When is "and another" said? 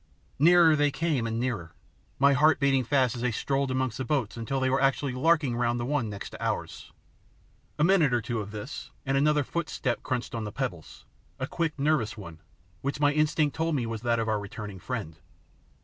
9.05-9.43